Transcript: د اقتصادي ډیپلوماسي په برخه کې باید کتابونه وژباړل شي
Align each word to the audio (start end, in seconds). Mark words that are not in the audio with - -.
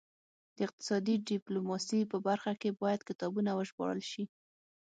د 0.55 0.57
اقتصادي 0.67 1.15
ډیپلوماسي 1.29 1.99
په 2.11 2.17
برخه 2.27 2.53
کې 2.61 2.69
باید 2.81 3.01
کتابونه 3.09 3.49
وژباړل 3.53 4.01
شي 4.11 4.23